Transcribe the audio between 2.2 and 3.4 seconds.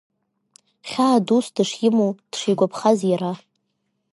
дшигәаԥхаз иара.